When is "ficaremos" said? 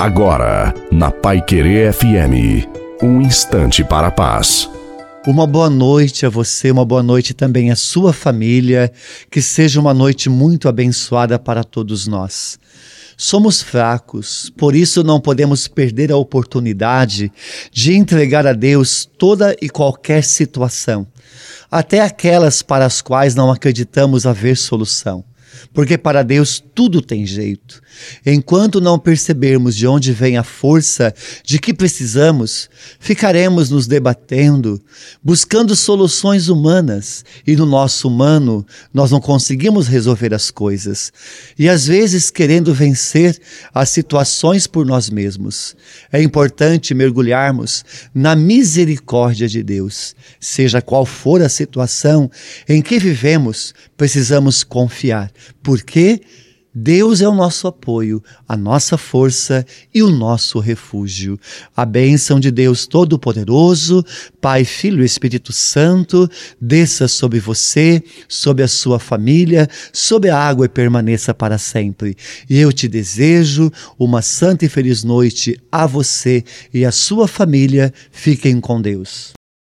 32.98-33.70